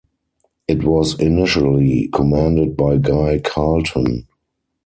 [0.67, 4.25] It was initially commanded by Guy Carleton.